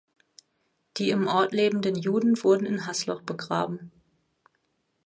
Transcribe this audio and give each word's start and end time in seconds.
Die 0.97 1.11
im 1.11 1.27
Ort 1.27 1.51
lebenden 1.51 1.93
Juden 1.95 2.43
wurden 2.43 2.65
in 2.65 2.87
Haßloch 2.87 3.21
begraben. 3.21 3.91